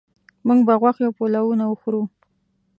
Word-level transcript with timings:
موږ 0.47 0.59
به 0.67 0.73
غوښې 0.81 1.03
او 1.07 1.13
پلونه 1.17 1.65
وخورو 1.67 2.01